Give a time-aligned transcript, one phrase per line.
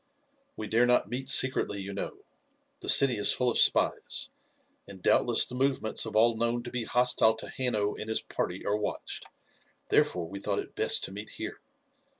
[0.57, 2.23] "We dare not meet secretly, you know.
[2.79, 4.31] The city is full of spies,
[4.87, 8.65] and doubtless the movements of all known to be hostile to Hanno and his party
[8.65, 9.25] are watched,
[9.89, 11.59] therefore we thought it best to meet here.